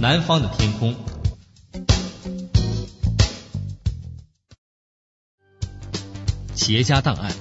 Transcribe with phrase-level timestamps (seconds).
[0.00, 0.94] 南方的天空。
[6.54, 7.32] 企业家档案：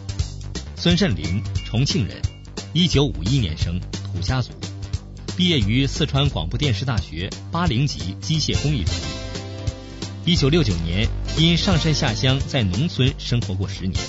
[0.76, 2.20] 孙慎林，重庆人，
[2.74, 4.54] 一九五一年生，土家族，
[5.36, 9.06] 毕业于四川广播电视大学八零级机械工艺专业。
[10.26, 14.04] 一九六九年因上山下乡，在农村生活过十年。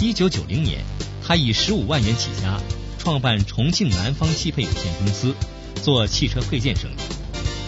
[0.00, 0.84] 一九九零年，
[1.24, 2.60] 他以十五万元起家，
[2.98, 5.32] 创办重庆南方汽配有限公司，
[5.80, 6.96] 做汽车配件生意，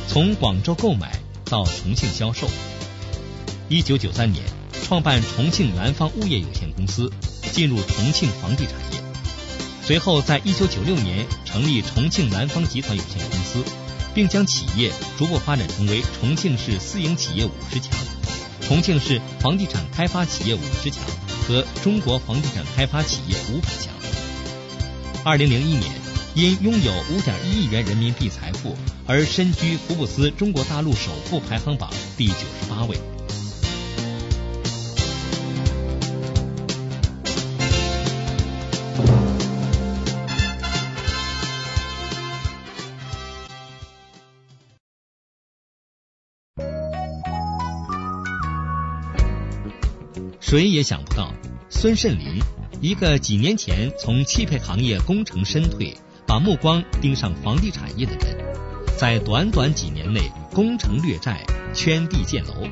[0.09, 2.49] 从广州购买到重庆销售。
[3.69, 4.45] 一九九三年，
[4.83, 7.13] 创办重庆南方物业有限公司，
[7.53, 9.01] 进入重庆房地产业。
[9.83, 13.63] 随后，在一九九六年成立重庆南方集团有限公司。
[14.15, 17.93] 并将企业逐步发展成为重庆市私营企业五十强、
[18.61, 21.05] 重庆市房地产开发企业五十强
[21.47, 23.95] 和中国房地产开发企业五百强。
[25.25, 25.93] 二零零一年，
[26.35, 32.97] 因拥有五点一亿元人民币财富而身居福布斯中国大陆首富排行榜第九十八位。
[50.41, 51.31] 谁也想不到，
[51.69, 52.43] 孙慎林，
[52.81, 55.95] 一个几年前从汽配行业功成身退，
[56.29, 58.37] 把目光盯上房地产业的人，
[58.99, 62.69] 在短短几年内攻城略寨、圈地建楼，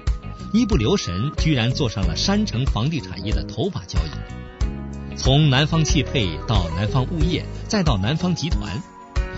[0.53, 5.17] 一不留神居然坐上了山城房地产业的头把交椅。
[5.17, 8.71] 从南方汽配到南方物业，再到南方集团，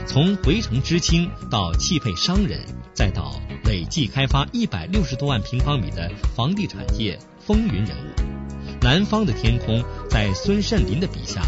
[0.04, 2.58] 从回城知青到汽配商人，
[2.92, 8.78] 再到累计开发一百六十多万平方米的房地产业风云人物。
[8.82, 9.80] 南方的天空，
[10.10, 11.40] 在孙慎林的笔下，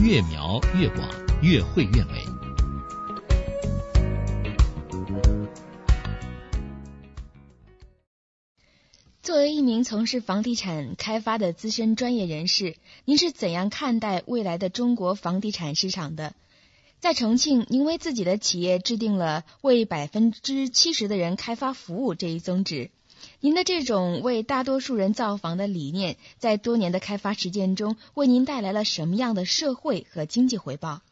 [0.00, 1.08] 越描越广，
[1.42, 2.24] 越绘越美。
[9.20, 16.32] 作为一名从事房地产开发的资深专业人士，您是怎样看待未来的中国房地产市场的？
[17.00, 22.90] 在重庆，您为自己的企业制定了为百分之七十的人开发服务这一宗旨。
[23.40, 31.02] 您的这种为大多数人造房的理念，在多年的开发实践中，为您带来了什么样的社会和经济回报？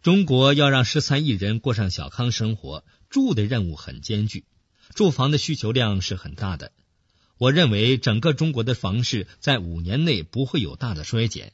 [0.00, 4.46] 中国要让十三亿人过上小康生活，住的任务很艰巨，
[4.94, 6.72] 住房的需求量是很大的。
[7.36, 11.52] 我认为整个中国的房市在五年内不会有大的衰减，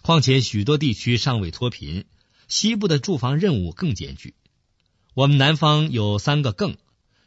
[0.00, 2.06] 况且许多地区尚未脱贫，
[2.48, 4.34] 西部的住房任务更艰巨。
[5.12, 6.78] 我们南方有三个更，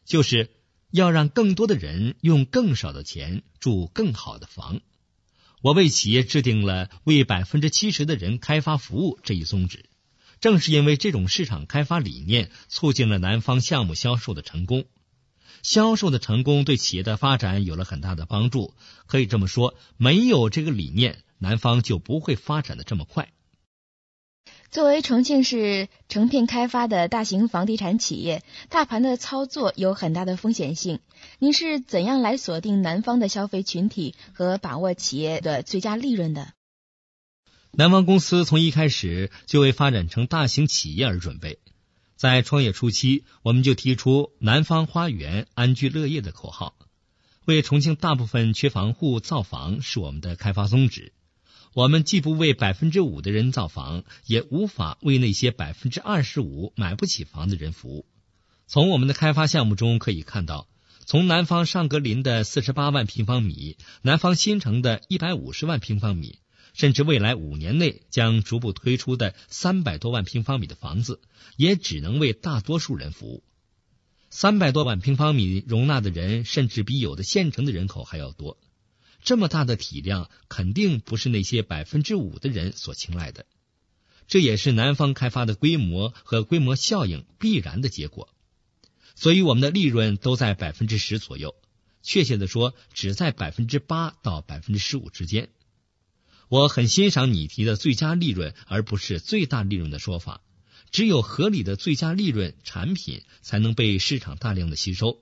[0.06, 0.50] 就是。
[0.98, 4.82] 要让更多的人用更少的钱住更好的房，
[5.62, 9.86] 我为企业制定了为百分之七十的人开发服务这一宗旨。
[10.42, 14.86] 正是因为这种市场开发理念，促进了南方项目销售的成功。
[15.64, 18.74] 销售的成功对企业的发展有了很大的帮助。
[19.06, 23.34] 可以这么说，没有这个理念，南方就不会发展的这么快。
[24.70, 31.00] 作为重庆市成片开发的大型房地产企业，大盘的操作有很大的风险性。
[31.40, 36.54] 您是怎样来锁定南方的消费群体和把握企业的最佳利润的？
[37.72, 41.60] 南方公司从一开始就为发展成大型企业而准备。
[42.16, 46.76] 在创业初期，我们就提出“南方花园，安居乐业”的口号，
[47.46, 51.14] 为重庆大部分缺房户造房是我们的开发宗旨。
[51.78, 58.08] 我们既不为百分之五的人造房，也无法为那些百分之二十五买不起房的人服务。
[58.66, 60.68] 从我们的开发项目中可以看到，
[61.06, 66.40] 从南方上格林的四十八万平方米，南方新城的一百五十万平方米，
[66.74, 71.22] 甚至未来五年内将逐步推出的三百多万平方米的房子，
[71.58, 73.44] 也只能为大多数人服务。
[74.32, 78.58] 三百多万平方米容纳的人，甚至比有的县城的人口还要多。
[79.28, 83.46] 这么大的体量，肯定不是那些百分之五的人所青睐的。
[84.26, 88.30] 这也是南方开发的规模和规模效应必然的结果。
[89.16, 91.56] 所以我们的利润都在百分之十左右，
[92.02, 95.50] 确切的说，只在百分之八到百分之十五之间。
[96.48, 100.42] 我很欣赏你提的最佳利润，而不是最大利润的说法。
[100.90, 105.22] 只有合理的最佳利润产品，才能被市场大量的吸收。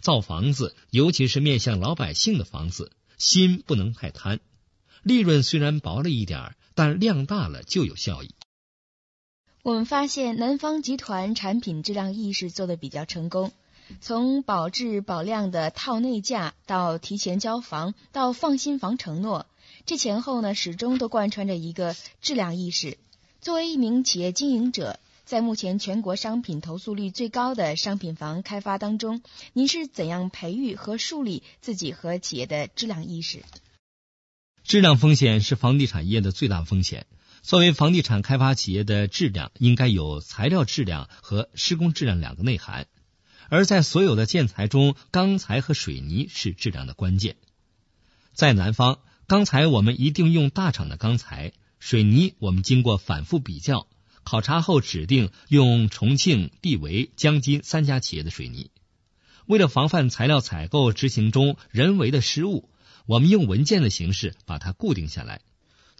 [0.00, 2.90] 造房子，尤其是面向老百姓的房子。
[3.18, 4.40] 心不能太贪，
[5.02, 8.34] 利润虽然薄了一点但量大了就有效益。
[9.62, 13.52] 我们发现南方集团产品质量意识做的比较成功，
[14.00, 19.46] 从保质保量的套内价到提前交房到放心房承诺，
[19.84, 22.98] 这前后呢始终都贯穿着一个质量意识。
[23.40, 29.20] 作为一名企业经营者，在目前全国商品投诉率最高的商品房开发当中，
[29.52, 33.42] 您是怎样培育和树立自己和企业的质量意识？
[34.64, 37.06] 质量风险是房地产业的最大风险。
[37.42, 42.86] 作为房地产开发企业的质量，应该有材料质量和施工质量两个内涵。
[43.50, 47.36] 而在所有的建材中，钢材和水泥是质量的关键。
[48.32, 53.86] 在南方，钢材我们一定用大厂的钢材，水泥我们经过反复比较。
[54.28, 58.70] 考察后指定用重庆、地维、江津三家企业的水泥。
[59.46, 62.68] 为了防范材料采购执行中人为的失误，
[63.06, 65.40] 我们用文件的形式把它固定下来，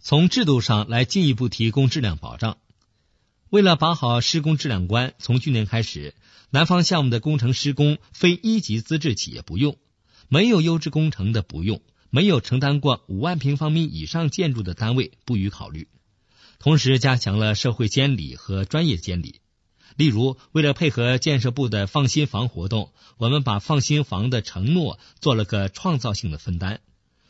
[0.03, 2.59] 从制度上来进一步提供质量保障。
[3.49, 6.15] 为了把好施工质量关，从去年开始，
[6.51, 9.79] 南方项目的工程施工非一级资质企业不用，
[10.29, 15.89] 没有优质工程的不用，没有承担过五万平方米以上建筑的单位不予考虑。
[16.59, 19.41] 同时加强了社会监理和专业监理。
[19.97, 26.81] 例如，为了配合建设部的放心房活动，我们把放心房的承诺做了个创造性的分担。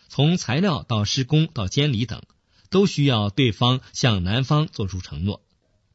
[0.09, 2.23] 从材料到施工到监理等，
[2.71, 5.43] 都需要对方向南方做出承诺。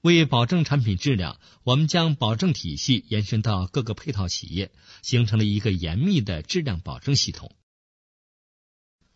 [0.02, 4.72] 为保证产品质量，我们将保证体系延伸到各个配套企业，
[5.02, 7.56] 形成了一个严密的质量保证系统。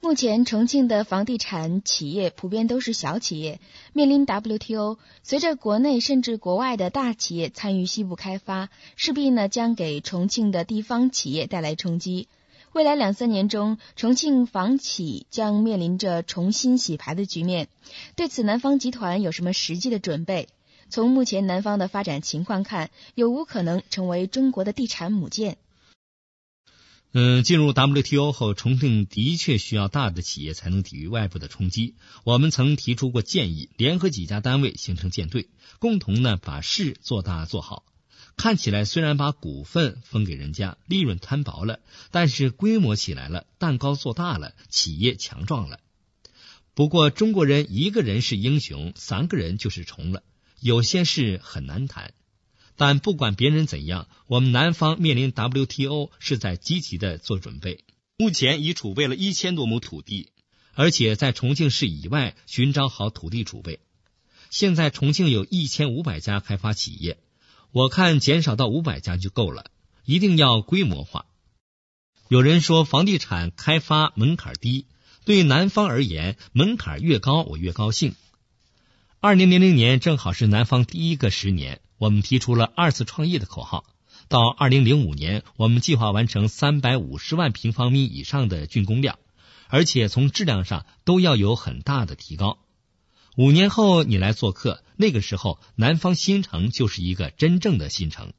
[0.07, 3.59] 目前，重庆的房地产企业普遍都是小企业，
[3.91, 4.99] 面临 WTO。
[5.21, 12.29] 随着国内甚至国外的大企业参与西部开发，势必呢将给重庆的地方企业带来冲击。
[12.71, 17.67] 未来两三年中，重庆房企将面临着重新洗牌的局面。
[18.15, 20.47] 对此，南方集团有什么实际的准备？
[20.87, 25.57] 从目前南方的发展情况看，有无可能成为中国的地产母舰？
[27.19, 31.95] 嗯，进入 WTO 后，重庆的确需要大的企业才能抵御外部的冲击。
[32.23, 35.49] 我们曾提出过建议，联合几家单位形成舰队，
[35.79, 37.83] 共同呢把事做大做好。
[38.35, 41.79] 看起来虽然把股份分给人家，利润摊薄了，
[42.11, 45.79] 但是规模起来了，蛋糕做大了，企业强壮了。
[46.75, 50.21] 不过中国人一个人是英雄，三个人就是虫了，
[50.59, 52.13] 有些事很难谈。
[52.77, 57.83] 但不管别人怎样，我们南方面临 WTO 是在积极的做准备。
[58.17, 60.29] 目前已储备了一千多亩土地，
[60.73, 63.79] 而且在重庆市以外寻找好土地储备。
[64.49, 67.17] 现在重庆有一千五百家开发企业，
[67.71, 69.71] 我看减少到五百家就够了。
[70.05, 71.25] 一定要规模化。
[72.29, 74.85] 有人说房地产开发门槛低，
[75.25, 78.15] 对南方而言，门槛越高我越高兴。
[79.19, 81.81] 二零零零年正好是南方第一个十年。
[81.97, 83.85] 我们提出了二次创业的口号，
[84.27, 89.17] 到二零零五年，我们计划完成三百五十万平方米以上的竣工量，
[89.67, 92.59] 而且从质量上都要有很大的提高。
[93.35, 98.33] 五年后你来做客，那个时候南方新城就是一个真正的新城。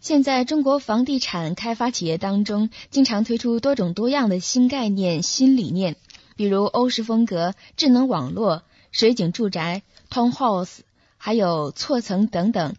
[0.00, 5.96] 现在中国房地产开发企业当中，经常推出多种多样的新概念、新理念，
[6.36, 8.62] 比如欧式风格、智能网络、
[8.92, 10.80] 水景住宅、Townhouse。
[11.26, 12.76] 还有错层等等。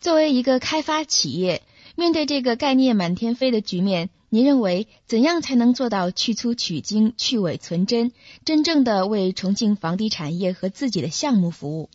[0.00, 1.62] 作为一个开发企业，
[1.96, 8.12] 面对这个概念满天飞的局面，您认为怎样才能做到去粗取精、去伪存真，
[8.46, 11.90] 真正的为重庆房地产业和自己的项目服务？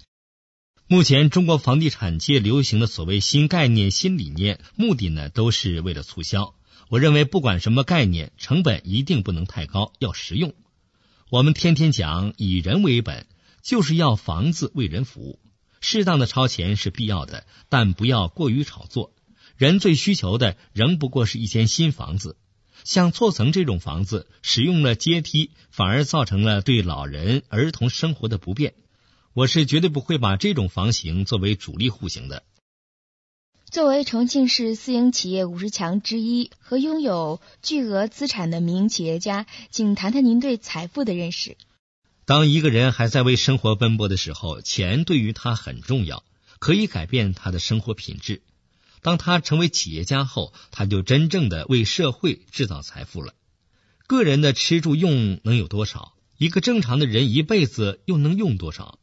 [0.88, 6.54] 目前中国房地产界流行的所谓新概念、新理念，目的呢都是为了促销。
[6.88, 10.54] 我认为不管什么概念，成本一定不能太高，要实用。
[11.32, 13.26] 我们天天讲以人为本，
[13.64, 15.40] 就是要房子为人服务。
[15.88, 19.14] 适当的超前是必要的，但不要过于炒作。
[19.56, 22.38] 人最需求的仍不过是一间新房子。
[22.84, 28.74] 像错层这种房子，使用了阶梯，反而造成了对老人、儿童生活的不便。
[29.34, 32.42] 我是绝对不会把这种房型作为主力户型的。
[33.70, 41.58] 作为重庆市私营企业五十强之一和拥有巨额资产的民营企业家，请谈谈您对财富的认识。
[42.26, 46.24] 当一个人还在为生活奔波的时候，钱对于他很重要，
[46.58, 48.42] 可以改变他的生活品质。
[49.04, 53.36] 当他成为企业家后，他就真正的为社会制造财富了。
[54.08, 56.14] 个人的吃住用能有多少？
[56.38, 58.98] 一个正常的人一辈子又能用多少？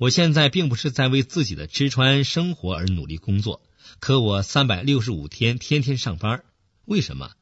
[0.00, 3.62] 我现在并不是在为自己的吃穿生活而努力工作，
[4.00, 6.42] 可我三百六十五天天天上班，
[6.86, 7.32] 为什么？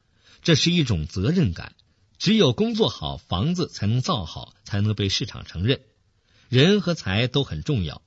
[0.43, 1.73] 这是一种责任感。
[2.17, 5.81] 只有工作好，房子才能造好，才能被市场承认。
[6.49, 8.01] 人和财都很重要。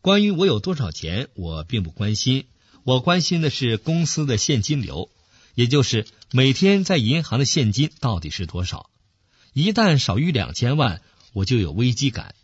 [0.00, 2.46] 关于我有多少钱，我并不关心。
[2.82, 5.10] 我关心的是公司的现金流，
[5.54, 8.90] 也就是每天在银行的现金到底是多少。
[9.54, 11.00] 一旦少于两千万，
[11.32, 12.34] 我就有危机感。